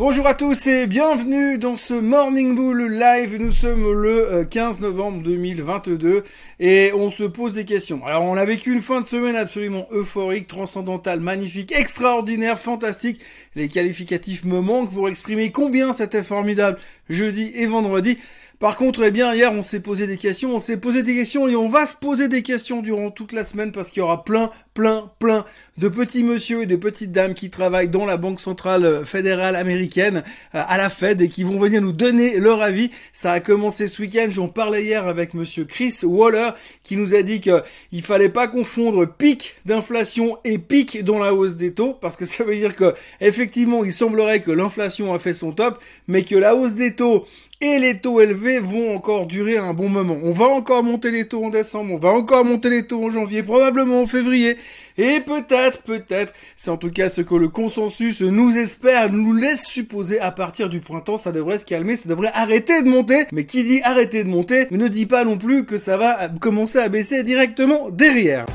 [0.00, 3.36] Bonjour à tous et bienvenue dans ce Morning Bull Live.
[3.38, 6.24] Nous sommes le 15 euh, novembre 2022
[6.58, 8.02] et on se pose des questions.
[8.06, 13.20] Alors on a vécu une fin de semaine absolument euphorique, transcendantale, magnifique, extraordinaire, fantastique.
[13.54, 16.78] Les qualificatifs me manquent pour exprimer combien c'était formidable
[17.10, 18.16] jeudi et vendredi.
[18.60, 21.48] Par contre, eh bien, hier, on s'est posé des questions, on s'est posé des questions
[21.48, 24.22] et on va se poser des questions durant toute la semaine parce qu'il y aura
[24.22, 25.46] plein, plein, plein
[25.78, 30.24] de petits monsieur et de petites dames qui travaillent dans la Banque Centrale Fédérale Américaine
[30.54, 32.90] euh, à la Fed et qui vont venir nous donner leur avis.
[33.14, 36.50] Ça a commencé ce week-end, j'en parlais hier avec monsieur Chris Waller
[36.82, 41.56] qui nous a dit qu'il fallait pas confondre pic d'inflation et pic dans la hausse
[41.56, 42.92] des taux parce que ça veut dire que
[43.22, 47.24] effectivement, il semblerait que l'inflation a fait son top, mais que la hausse des taux
[47.60, 50.16] et les taux élevés vont encore durer un bon moment.
[50.22, 53.10] On va encore monter les taux en décembre, on va encore monter les taux en
[53.10, 54.56] janvier, probablement en février.
[54.96, 59.64] Et peut-être, peut-être, c'est en tout cas ce que le consensus nous espère, nous laisse
[59.64, 63.26] supposer à partir du printemps, ça devrait se calmer, ça devrait arrêter de monter.
[63.32, 66.78] Mais qui dit arrêter de monter ne dit pas non plus que ça va commencer
[66.78, 68.46] à baisser directement derrière.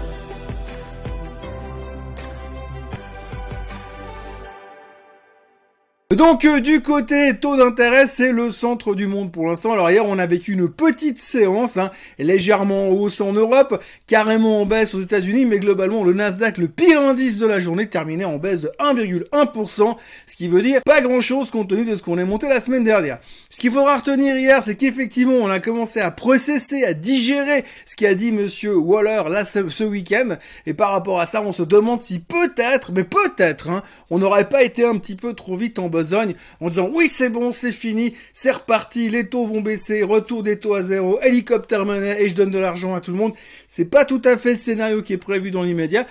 [6.16, 9.74] Donc euh, du côté taux d'intérêt, c'est le centre du monde pour l'instant.
[9.74, 14.62] Alors hier, on a vécu une petite séance, hein, légèrement en hausse en Europe, carrément
[14.62, 18.24] en baisse aux États-Unis, mais globalement le Nasdaq, le pire indice de la journée, terminé
[18.24, 22.18] en baisse de 1,1%, ce qui veut dire pas grand-chose compte tenu de ce qu'on
[22.18, 23.20] est monté la semaine dernière.
[23.50, 27.98] Ce qu'il faudra retenir hier, c'est qu'effectivement, on a commencé à processer, à digérer ce
[27.98, 32.00] qu'a dit Monsieur Waller là ce, week-end, et par rapport à ça, on se demande
[32.00, 35.90] si peut-être, mais peut-être, hein, on n'aurait pas été un petit peu trop vite en
[36.14, 40.60] en disant oui c'est bon, c'est fini, c'est reparti, les taux vont baisser, retour des
[40.60, 43.34] taux à zéro, hélicoptère monnaie et je donne de l'argent à tout le monde.
[43.68, 46.06] C'est pas tout à fait le scénario qui est prévu dans l'immédiat.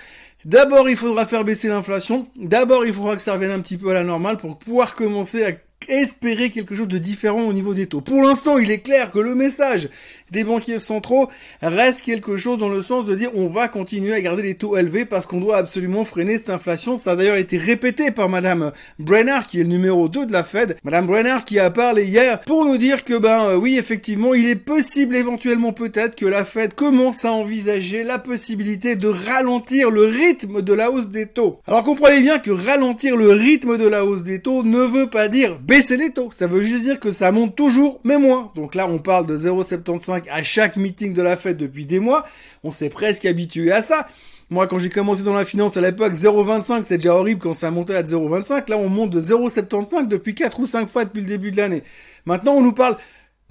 [0.45, 2.27] D'abord, il faudra faire baisser l'inflation.
[2.35, 5.43] D'abord, il faudra que ça revienne un petit peu à la normale pour pouvoir commencer
[5.43, 5.53] à
[5.89, 8.01] espérer quelque chose de différent au niveau des taux.
[8.01, 9.89] Pour l'instant, il est clair que le message
[10.31, 11.29] des banquiers centraux
[11.61, 14.75] reste quelque chose dans le sens de dire on va continuer à garder les taux
[14.75, 16.95] élevés parce qu'on doit absolument freiner cette inflation.
[16.95, 20.43] Ça a d'ailleurs été répété par madame Brenner qui est le numéro 2 de la
[20.43, 20.77] Fed.
[20.83, 24.47] Madame Brenner qui a parlé hier pour nous dire que ben euh, oui, effectivement, il
[24.47, 30.05] est possible éventuellement peut-être que la Fed commence à envisager la possibilité de ralentir le
[30.05, 31.59] rythme de la hausse des taux.
[31.67, 35.27] Alors comprenez bien que ralentir le rythme de la hausse des taux ne veut pas
[35.27, 36.29] dire les taux.
[36.31, 38.51] Ça veut juste dire que ça monte toujours, mais moins.
[38.55, 42.25] Donc là, on parle de 0,75 à chaque meeting de la fête depuis des mois.
[42.63, 44.07] On s'est presque habitué à ça.
[44.49, 47.71] Moi, quand j'ai commencé dans la finance à l'époque, 0,25, c'est déjà horrible quand ça
[47.71, 48.69] montait à 0,25.
[48.69, 51.83] Là, on monte de 0,75 depuis 4 ou 5 fois depuis le début de l'année.
[52.25, 52.95] Maintenant, on nous parle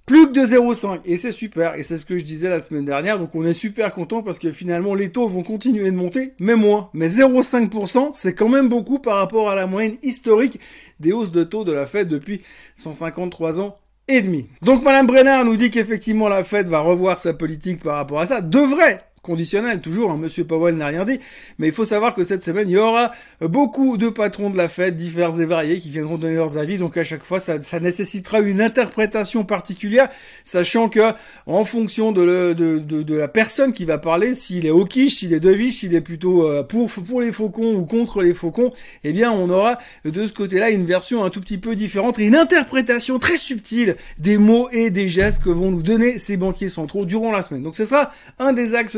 [0.06, 1.76] plus que de 0,5 et c'est super.
[1.76, 3.18] Et c'est ce que je disais la semaine dernière.
[3.18, 6.56] Donc on est super content parce que finalement les taux vont continuer de monter mais
[6.56, 6.90] moins.
[6.92, 10.60] Mais 0,5% c'est quand même beaucoup par rapport à la moyenne historique
[11.00, 12.42] des hausses de taux de la Fed depuis
[12.76, 13.78] 153 ans
[14.08, 14.48] et demi.
[14.62, 18.26] Donc Madame Brenner nous dit qu'effectivement la Fed va revoir sa politique par rapport à
[18.26, 21.18] ça, devrait conditionnel, toujours, hein, Monsieur Powell n'a rien dit,
[21.58, 24.68] mais il faut savoir que cette semaine, il y aura beaucoup de patrons de la
[24.68, 28.40] fête, divers et variés, qui viendront donner leurs avis, donc à chaque fois, ça, nécessitera
[28.40, 30.08] une interprétation particulière,
[30.44, 31.12] sachant que,
[31.46, 35.40] en fonction de, de, de, la personne qui va parler, s'il est au s'il est
[35.40, 39.32] deviche, s'il est plutôt euh, pour, pour les faucons ou contre les faucons, eh bien,
[39.32, 43.18] on aura de ce côté-là une version un tout petit peu différente et une interprétation
[43.18, 47.32] très subtile des mots et des gestes que vont nous donner ces banquiers centraux durant
[47.32, 47.62] la semaine.
[47.62, 48.96] Donc ce sera un des axes.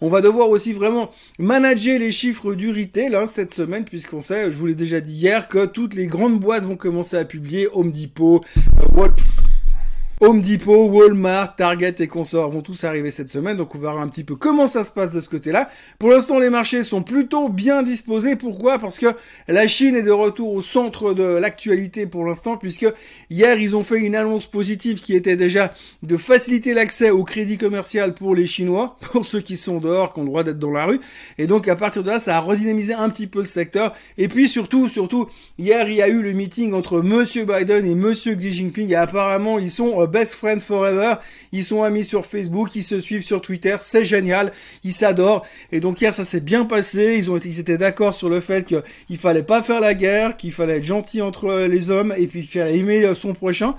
[0.00, 4.50] On va devoir aussi vraiment manager les chiffres du retail hein, cette semaine, puisqu'on sait,
[4.50, 7.68] je vous l'ai déjà dit hier, que toutes les grandes boîtes vont commencer à publier
[7.72, 8.42] Home Depot,
[8.98, 9.08] euh,
[10.24, 14.06] Home Depot, Walmart, Target et consorts vont tous arriver cette semaine, donc on voir un
[14.06, 15.68] petit peu comment ça se passe de ce côté-là.
[15.98, 18.36] Pour l'instant, les marchés sont plutôt bien disposés.
[18.36, 18.78] Pourquoi?
[18.78, 19.06] Parce que
[19.48, 22.86] la Chine est de retour au centre de l'actualité pour l'instant, puisque
[23.30, 25.74] hier, ils ont fait une annonce positive qui était déjà
[26.04, 30.20] de faciliter l'accès au crédit commercial pour les Chinois, pour ceux qui sont dehors, qui
[30.20, 31.00] ont le droit d'être dans la rue.
[31.36, 33.92] Et donc, à partir de là, ça a redynamisé un petit peu le secteur.
[34.18, 35.26] Et puis, surtout, surtout,
[35.58, 38.94] hier, il y a eu le meeting entre Monsieur Biden et Monsieur Xi Jinping, et
[38.94, 41.14] apparemment, ils sont euh, best friends forever.
[41.50, 44.52] Ils sont amis sur Facebook, ils se suivent sur Twitter, c'est génial,
[44.84, 45.44] ils s'adorent.
[45.72, 48.64] Et donc hier ça s'est bien passé, ils ont ils étaient d'accord sur le fait
[48.64, 52.44] qu'il fallait pas faire la guerre, qu'il fallait être gentil entre les hommes et puis
[52.44, 53.74] fallait aimer son prochain.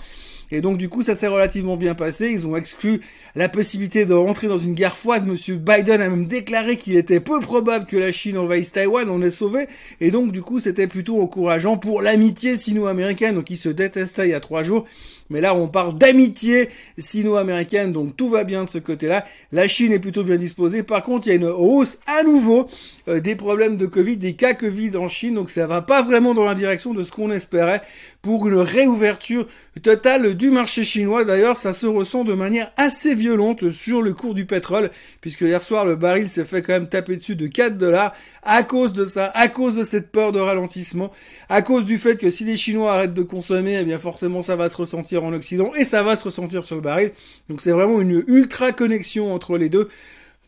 [0.54, 2.30] Et donc du coup, ça s'est relativement bien passé.
[2.32, 3.02] Ils ont exclu
[3.36, 5.26] la possibilité de rentrer dans une guerre froide.
[5.26, 9.10] Monsieur Biden a même déclaré qu'il était peu probable que la Chine envahisse Taïwan.
[9.10, 9.68] On est sauvé.
[10.00, 13.34] Et donc du coup, c'était plutôt encourageant pour l'amitié sino-américaine.
[13.34, 14.86] Donc ils se détestaient il y a trois jours.
[15.34, 19.26] Mais là, on parle d'amitié sino-américaine, donc tout va bien de ce côté-là.
[19.52, 20.84] La Chine est plutôt bien disposée.
[20.84, 22.68] Par contre, il y a une hausse à nouveau
[23.08, 26.36] euh, des problèmes de Covid, des cas Covid en Chine, donc ça va pas vraiment
[26.36, 27.82] dans la direction de ce qu'on espérait
[28.22, 29.46] pour une réouverture
[29.82, 31.26] totale du marché chinois.
[31.26, 35.62] D'ailleurs, ça se ressent de manière assez violente sur le cours du pétrole, puisque hier
[35.62, 38.14] soir, le baril s'est fait quand même taper dessus de 4 dollars
[38.44, 41.12] à cause de ça, à cause de cette peur de ralentissement,
[41.50, 44.56] à cause du fait que si les Chinois arrêtent de consommer, eh bien forcément ça
[44.56, 47.12] va se ressentir en Occident et ça va se ressentir sur le baril.
[47.50, 49.90] Donc c'est vraiment une ultra connexion entre les deux.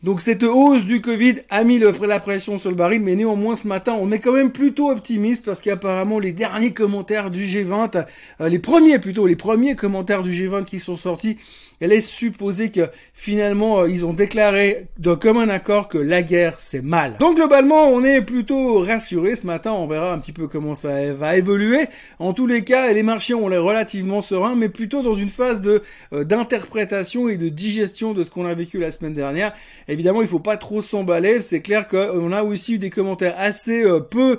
[0.02, 3.66] Donc cette hausse du Covid a mis la pression sur le baril, mais néanmoins ce
[3.66, 8.04] matin on est quand même plutôt optimiste parce qu'apparemment les derniers commentaires du G20,
[8.40, 11.38] euh, les premiers plutôt, les premiers commentaires du G20 qui sont sortis
[11.80, 16.58] elle est supposée que finalement euh, ils ont déclaré de commun accord que la guerre
[16.60, 17.16] c'est mal.
[17.18, 21.12] Donc globalement on est plutôt rassuré ce matin, on verra un petit peu comment ça
[21.14, 21.86] va évoluer.
[22.18, 25.60] En tous les cas les marchés ont l'air relativement sereins mais plutôt dans une phase
[25.60, 25.82] de
[26.12, 29.52] euh, d'interprétation et de digestion de ce qu'on a vécu la semaine dernière.
[29.88, 33.84] Évidemment il faut pas trop s'emballer, c'est clair qu'on a aussi eu des commentaires assez
[33.84, 34.38] euh, peu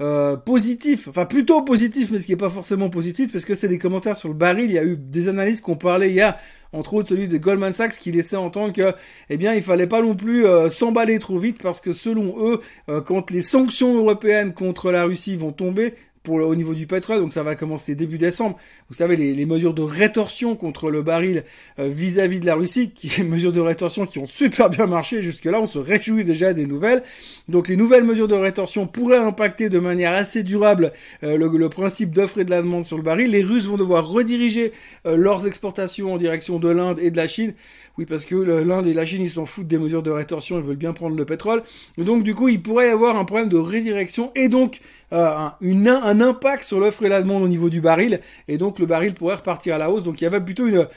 [0.00, 3.68] euh, positif, enfin plutôt positif, mais ce qui est pas forcément positif, parce que c'est
[3.68, 4.64] des commentaires sur le baril.
[4.64, 6.38] Il y a eu des analystes qui ont parlé a,
[6.72, 8.94] entre autres celui de Goldman Sachs, qui laissait entendre que,
[9.28, 12.60] eh bien, il fallait pas non plus euh, s'emballer trop vite, parce que selon eux,
[12.88, 17.20] euh, quand les sanctions européennes contre la Russie vont tomber, pour au niveau du pétrole,
[17.20, 18.58] donc ça va commencer début décembre.
[18.88, 21.44] Vous savez les, les mesures de rétorsion contre le baril
[21.78, 25.46] euh, vis-à-vis de la Russie, qui mesures de rétorsion qui ont super bien marché jusque
[25.46, 27.02] là, on se réjouit déjà des nouvelles.
[27.48, 32.12] Donc les nouvelles mesures de rétorsion pourraient impacter de manière assez durable euh, le, principe
[32.12, 33.30] d'offre et de la demande sur le baril.
[33.30, 34.72] Les Russes vont devoir rediriger
[35.06, 37.54] euh, leurs exportations en direction de l'Inde et de la Chine.
[37.98, 40.64] Oui, parce que l'Inde et la Chine, ils s'en foutent des mesures de rétorsion, ils
[40.64, 41.62] veulent bien prendre le pétrole.
[41.98, 44.80] Donc du coup, il pourrait y avoir un problème de redirection et donc
[45.12, 48.80] un, une, un impact sur l'offre et la demande au niveau du baril, et donc
[48.80, 50.02] le baril pourrait repartir à la hausse.
[50.02, 50.88] Donc il y avait plutôt une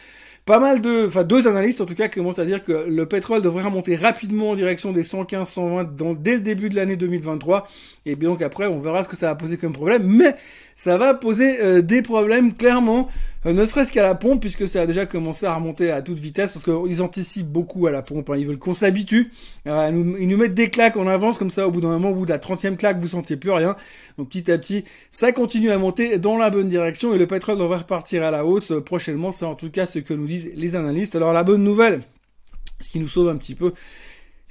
[0.45, 3.06] pas mal de, enfin deux analystes en tout cas qui commencent à dire que le
[3.06, 7.68] pétrole devrait remonter rapidement en direction des 115-120 dès le début de l'année 2023.
[8.06, 10.36] Et bien donc après on verra ce que ça va poser comme problème, mais
[10.75, 13.08] ça va poser euh, des problèmes clairement,
[13.46, 16.20] euh, ne serait-ce qu'à la pompe puisque ça a déjà commencé à remonter à toute
[16.20, 18.30] vitesse parce qu'ils anticipent beaucoup à la pompe.
[18.30, 18.38] Hein.
[18.38, 19.31] Ils veulent qu'on s'habitue.
[19.68, 22.16] Euh, ils nous mettent des claques en avance comme ça au bout d'un moment, au
[22.16, 23.75] bout de la 30e claque, vous sentiez plus rien.
[24.18, 27.58] Donc petit à petit, ça continue à monter dans la bonne direction et le pétrole
[27.58, 29.31] devrait repartir à la hausse prochainement.
[29.31, 31.16] C'est en tout cas ce que nous disent les analystes.
[31.16, 32.02] Alors la bonne nouvelle,
[32.80, 33.74] ce qui nous sauve un petit peu,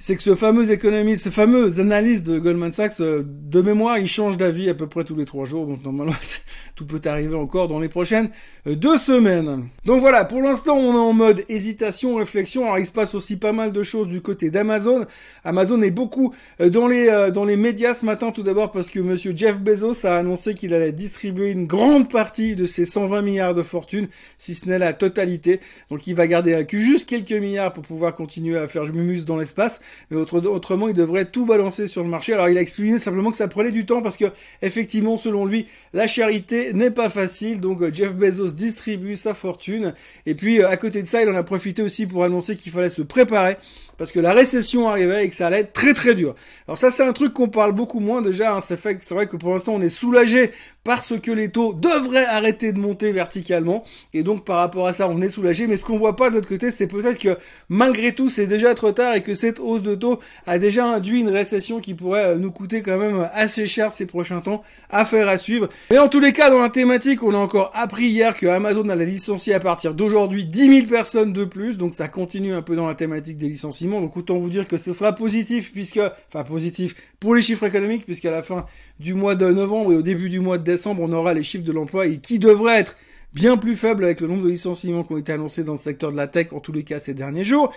[0.05, 4.09] c'est que ce fameux économiste, ce fameux analyste de Goldman Sachs, euh, de mémoire, il
[4.09, 6.11] change d'avis à peu près tous les trois jours, donc normalement
[6.75, 8.29] tout peut arriver encore dans les prochaines
[8.67, 9.69] euh, deux semaines.
[9.85, 12.65] Donc voilà, pour l'instant on est en mode hésitation, réflexion.
[12.65, 15.05] Alors il se passe aussi pas mal de choses du côté d'Amazon.
[15.45, 18.99] Amazon est beaucoup euh, dans les dans les médias ce matin, tout d'abord parce que
[18.99, 23.55] Monsieur Jeff Bezos a annoncé qu'il allait distribuer une grande partie de ses 120 milliards
[23.55, 25.61] de fortune, si ce n'est la totalité.
[25.89, 29.37] Donc il va garder à juste quelques milliards pour pouvoir continuer à faire mumus dans
[29.37, 29.79] l'espace
[30.09, 32.33] mais autrement il devrait tout balancer sur le marché.
[32.33, 34.25] Alors il a expliqué simplement que ça prenait du temps parce que
[34.61, 39.93] effectivement selon lui la charité n'est pas facile, donc euh, Jeff Bezos distribue sa fortune
[40.25, 42.71] et puis euh, à côté de ça il en a profité aussi pour annoncer qu'il
[42.71, 43.57] fallait se préparer
[43.97, 46.35] parce que la récession arrivait et que ça allait être très très dur.
[46.67, 48.59] Alors ça c'est un truc qu'on parle beaucoup moins déjà, hein.
[48.59, 50.51] c'est c'est vrai que pour l'instant on est soulagé
[50.83, 55.07] parce que les taux devraient arrêter de monter verticalement et donc par rapport à ça
[55.09, 57.37] on est soulagé, mais ce qu'on voit pas de l'autre côté c'est peut-être que
[57.69, 61.19] malgré tout c'est déjà trop tard et que cette hausse de taux a déjà induit
[61.19, 65.27] une récession qui pourrait euh, nous coûter quand même assez cher ces prochains temps, affaire
[65.27, 65.69] à suivre.
[65.91, 68.89] Mais en tous les cas dans la thématique on a encore appris hier que Amazon
[68.89, 72.75] allait licencier à partir d'aujourd'hui 10 000 personnes de plus, donc ça continue un peu
[72.75, 75.99] dans la thématique des licenciements donc autant vous dire que ce sera positif puisque,
[76.29, 78.65] enfin positif pour les chiffres économiques puisqu'à la fin
[78.99, 81.63] du mois de novembre et au début du mois de décembre, on aura les chiffres
[81.63, 82.97] de l'emploi et qui devraient être
[83.33, 86.11] bien plus faibles avec le nombre de licenciements qui ont été annoncés dans le secteur
[86.11, 87.73] de la tech, en tous les cas ces derniers jours.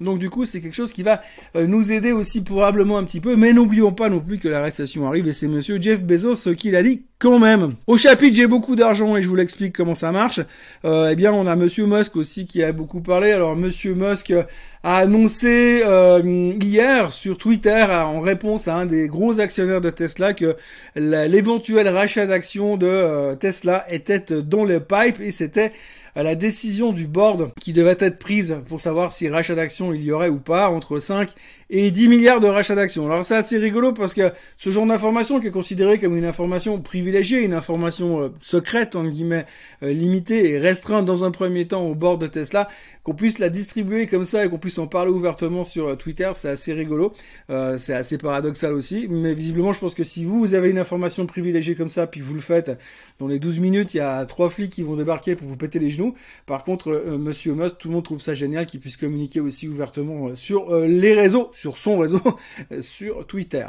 [0.00, 1.20] Donc du coup, c'est quelque chose qui va
[1.56, 4.62] euh, nous aider aussi probablement un petit peu, mais n'oublions pas non plus que la
[4.62, 7.74] récession arrive et c'est monsieur Jeff Bezos qui l'a dit quand même.
[7.86, 10.40] Au chapitre, j'ai beaucoup d'argent et je vous l'explique comment ça marche.
[10.86, 13.30] Euh, eh bien, on a Monsieur Musk aussi qui a beaucoup parlé.
[13.30, 14.32] Alors, Monsieur Musk
[14.82, 20.32] a annoncé euh, hier sur Twitter, en réponse à un des gros actionnaires de Tesla,
[20.32, 20.56] que
[20.96, 25.72] l'éventuel rachat d'actions de euh, Tesla était dans le pipe et c'était
[26.14, 30.02] à la décision du board qui devait être prise pour savoir si rachat d'actions il
[30.02, 31.30] y aurait ou pas entre 5
[31.70, 33.06] et 10 milliards de rachats d'actions.
[33.06, 36.80] Alors c'est assez rigolo parce que ce genre d'information qui est considérée comme une information
[36.80, 39.46] privilégiée, une information euh, secrète, en guillemets,
[39.82, 42.66] euh, limitée et restreinte dans un premier temps au bord de Tesla,
[43.04, 46.30] qu'on puisse la distribuer comme ça et qu'on puisse en parler ouvertement sur euh, Twitter,
[46.34, 47.12] c'est assez rigolo.
[47.78, 51.26] c'est assez paradoxal aussi, mais visiblement je pense que si vous, vous avez une information
[51.26, 52.78] privilégiée comme ça, puis vous le faites,
[53.18, 55.78] dans les 12 minutes, il y a trois flics qui vont débarquer pour vous péter
[55.78, 55.99] les genoux.
[56.46, 60.34] Par contre, Monsieur Musk, tout le monde trouve ça génial qu'il puisse communiquer aussi ouvertement
[60.36, 62.22] sur les réseaux sur son réseau,
[62.80, 63.66] sur Twitter.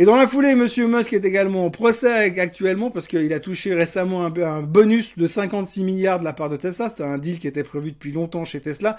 [0.00, 3.74] Et dans la foulée, Monsieur Musk est également en procès actuellement parce qu'il a touché
[3.74, 6.88] récemment un, un, bonus de 56 milliards de la part de Tesla.
[6.88, 8.96] C'était un deal qui était prévu depuis longtemps chez Tesla.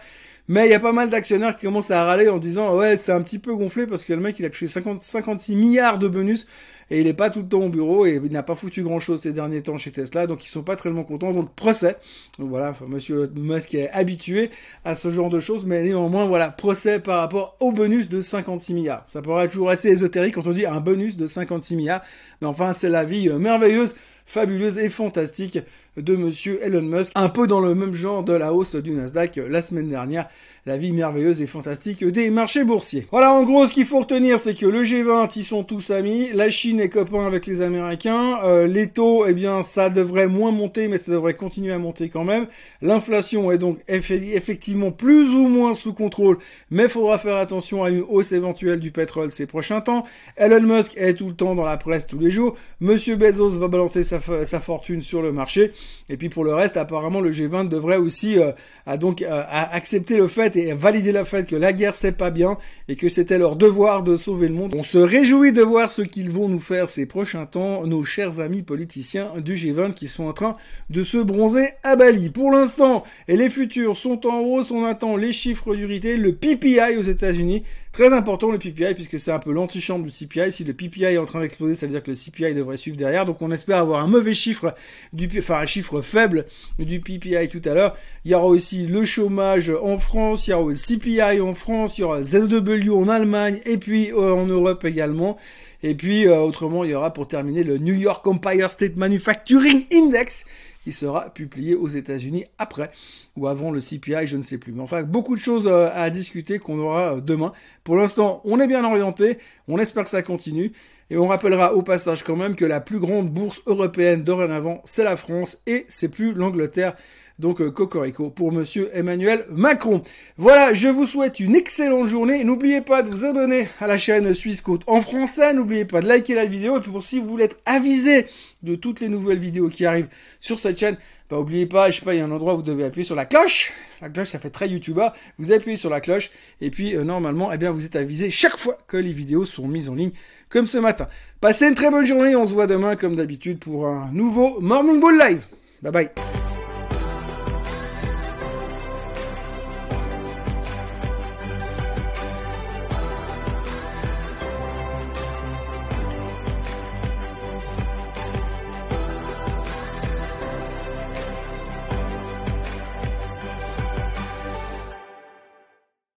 [0.49, 3.13] Mais il y a pas mal d'actionnaires qui commencent à râler en disant ouais c'est
[3.13, 6.09] un petit peu gonflé parce que le mec il a touché 50, 56 milliards de
[6.09, 6.47] bonus
[6.91, 8.99] et il est pas tout le temps au bureau et il n'a pas foutu grand
[8.99, 11.31] chose ces derniers temps chez Tesla, donc ils sont pas très contents.
[11.33, 11.97] Donc procès.
[12.37, 14.49] Donc voilà, Monsieur Musk est habitué
[14.85, 18.73] à ce genre de choses, mais néanmoins voilà procès par rapport au bonus de 56
[18.73, 19.03] milliards.
[19.05, 22.01] Ça paraît toujours assez ésotérique quand on dit un bonus de 56 milliards,
[22.41, 25.59] mais enfin c'est la vie euh, merveilleuse fabuleuse et fantastique
[26.01, 29.39] de monsieur Elon Musk, un peu dans le même genre de la hausse du Nasdaq
[29.49, 30.27] la semaine dernière
[30.65, 33.07] la vie merveilleuse et fantastique des marchés boursiers.
[33.11, 36.29] Voilà, en gros, ce qu'il faut retenir, c'est que le G20, ils sont tous amis,
[36.33, 40.51] la Chine est copain avec les Américains, euh, les taux, eh bien, ça devrait moins
[40.51, 42.45] monter, mais ça devrait continuer à monter quand même.
[42.83, 46.37] L'inflation est donc effectivement plus ou moins sous contrôle,
[46.69, 50.05] mais faudra faire attention à une hausse éventuelle du pétrole ces prochains temps.
[50.37, 52.55] Elon Musk est tout le temps dans la presse tous les jours.
[52.79, 55.71] Monsieur Bezos va balancer sa, fortune sur le marché.
[56.09, 58.51] Et puis pour le reste, apparemment, le G20 devrait aussi euh,
[58.97, 62.57] donc euh, accepter le fait et valider le fait que la guerre c'est pas bien
[62.87, 64.73] et que c'était leur devoir de sauver le monde.
[64.75, 68.39] On se réjouit de voir ce qu'ils vont nous faire ces prochains temps, nos chers
[68.39, 70.55] amis politiciens du G20 qui sont en train
[70.89, 72.29] de se bronzer à Bali.
[72.29, 76.97] Pour l'instant, et les futurs sont en hausse, on attend les chiffres d'unité, le PPI
[76.97, 80.51] aux États-Unis Très important le PPI puisque c'est un peu l'antichambre du CPI.
[80.51, 82.95] Si le PPI est en train d'exploser, ça veut dire que le CPI devrait suivre
[82.95, 83.25] derrière.
[83.25, 84.75] Donc on espère avoir un mauvais chiffre
[85.11, 86.45] du, enfin un chiffre faible
[86.77, 87.97] du PPI tout à l'heure.
[88.25, 91.97] Il y aura aussi le chômage en France, il y aura le CPI en France,
[91.97, 95.37] il y aura ZW en Allemagne et puis euh, en Europe également.
[95.81, 99.85] Et puis euh, autrement, il y aura pour terminer le New York Empire State Manufacturing
[99.91, 100.45] Index
[100.79, 102.91] qui sera publié aux États-Unis après
[103.35, 104.71] ou avant le CPI, je ne sais plus.
[104.71, 107.51] Mais enfin, beaucoup de choses euh, à discuter qu'on aura euh, demain.
[107.83, 110.71] Pour l'instant, on est bien orienté, on espère que ça continue.
[111.11, 115.03] Et on rappellera au passage quand même que la plus grande bourse européenne dorénavant, c'est
[115.03, 116.95] la France et c'est plus l'Angleterre.
[117.39, 120.01] Donc euh, Cocorico pour monsieur Emmanuel Macron.
[120.37, 122.43] Voilà, je vous souhaite une excellente journée.
[122.43, 125.53] N'oubliez pas de vous abonner à la chaîne Suisse Côte en français.
[125.53, 126.77] N'oubliez pas de liker la vidéo.
[126.77, 128.27] Et puis pour si vous voulez être avisé
[128.61, 130.09] de toutes les nouvelles vidéos qui arrivent
[130.41, 130.97] sur cette chaîne,
[131.29, 133.05] bah oubliez pas, je sais pas, il y a un endroit où vous devez appuyer
[133.05, 133.71] sur la cloche.
[134.01, 135.07] La cloche, ça fait très YouTuber.
[135.37, 138.57] Vous appuyez sur la cloche et puis euh, normalement, eh bien, vous êtes avisé chaque
[138.57, 140.11] fois que les vidéos sont mises en ligne,
[140.49, 141.07] comme ce matin.
[141.39, 142.35] Passez une très bonne journée.
[142.35, 145.43] On se voit demain, comme d'habitude, pour un nouveau Morning Bull Live.
[145.81, 146.38] Bye bye.